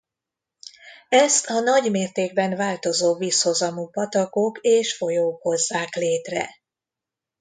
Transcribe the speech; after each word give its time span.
Ezt 1.09 1.45
a 1.49 1.59
nagy 1.59 1.91
mértékben 1.91 2.55
változó 2.55 3.17
vízhozamú 3.17 3.89
patakok 3.89 4.57
és 4.61 4.97
folyók 4.97 5.41
hozzák 5.41 5.95
létre. 5.95 6.49